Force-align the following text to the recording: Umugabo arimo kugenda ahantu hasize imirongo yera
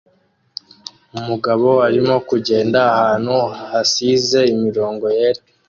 Umugabo 1.17 1.69
arimo 1.87 2.15
kugenda 2.29 2.79
ahantu 2.91 3.35
hasize 3.71 4.39
imirongo 4.53 5.05
yera 5.17 5.41